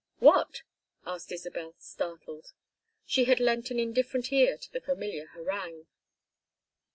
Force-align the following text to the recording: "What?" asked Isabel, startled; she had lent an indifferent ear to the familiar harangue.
"What?" 0.17 0.63
asked 1.05 1.31
Isabel, 1.31 1.75
startled; 1.77 2.53
she 3.05 3.25
had 3.25 3.39
lent 3.39 3.69
an 3.69 3.79
indifferent 3.79 4.33
ear 4.33 4.57
to 4.57 4.71
the 4.71 4.81
familiar 4.81 5.27
harangue. 5.27 5.85